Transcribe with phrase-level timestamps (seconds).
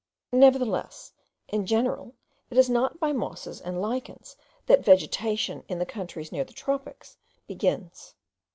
[0.33, 1.13] Nevertheless,
[1.47, 2.15] in general,
[2.49, 4.35] it is not by mosses and lichens
[4.65, 8.15] that vegetation in the countries near the tropics begins.